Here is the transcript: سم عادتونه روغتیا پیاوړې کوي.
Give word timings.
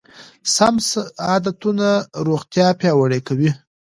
سم 0.55 0.75
عادتونه 1.27 1.87
روغتیا 2.27 2.67
پیاوړې 2.79 3.19
کوي. 3.27 3.51